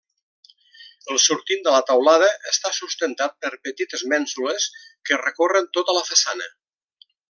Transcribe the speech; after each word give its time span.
El 1.15 1.19
sortint 1.23 1.61
de 1.67 1.73
la 1.75 1.81
teulada 1.91 2.31
està 2.53 2.73
sustentat 2.79 3.37
per 3.45 3.53
petites 3.69 4.07
mènsules 4.15 4.69
que 5.11 5.25
recorren 5.27 5.73
tota 5.81 6.01
la 6.01 6.07
façana. 6.13 6.55